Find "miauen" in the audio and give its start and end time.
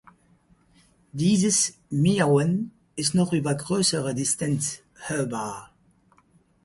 1.91-2.71